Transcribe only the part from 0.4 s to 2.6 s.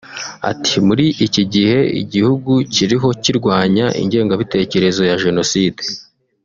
Ati”Muri iki gihe igihugu